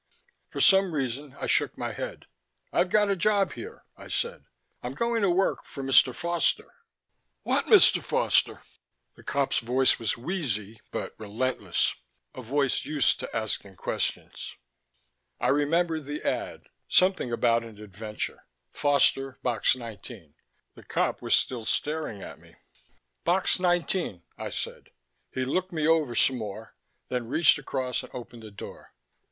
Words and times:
For 0.49 0.59
some 0.59 0.95
reason 0.95 1.35
I 1.39 1.45
shook 1.45 1.77
my 1.77 1.91
head. 1.93 2.25
"I've 2.73 2.89
got 2.89 3.11
a 3.11 3.15
job 3.15 3.53
here," 3.53 3.83
I 3.95 4.07
said. 4.07 4.45
"I'm 4.81 4.95
going 4.95 5.21
to 5.21 5.29
work 5.29 5.63
for 5.63 5.83
Mr. 5.83 6.11
Foster." 6.15 6.73
"What 7.43 7.67
Mr. 7.67 8.03
Foster?" 8.03 8.63
The 9.15 9.21
cop's 9.21 9.59
voice 9.59 9.99
was 9.99 10.17
wheezy, 10.17 10.81
but 10.89 11.13
relentless; 11.19 11.93
a 12.33 12.41
voice 12.41 12.83
used 12.83 13.19
to 13.19 13.35
asking 13.35 13.75
questions. 13.75 14.55
I 15.39 15.49
remembered 15.49 16.05
the 16.05 16.23
ad 16.23 16.63
something 16.87 17.31
about 17.31 17.63
an 17.63 17.77
adventure; 17.79 18.47
Foster, 18.71 19.37
Box 19.43 19.75
19. 19.75 20.33
The 20.73 20.83
cop 20.83 21.21
was 21.21 21.35
still 21.35 21.63
staring 21.63 22.23
at 22.23 22.39
me. 22.39 22.55
"Box 23.23 23.59
nineteen," 23.59 24.23
I 24.35 24.49
said. 24.49 24.89
He 25.31 25.45
looked 25.45 25.71
me 25.71 25.87
over 25.87 26.15
some 26.15 26.39
more, 26.39 26.75
then 27.09 27.27
reached 27.27 27.59
across 27.59 28.01
and 28.01 28.09
opened 28.15 28.41
the 28.41 28.49
door. 28.49 28.95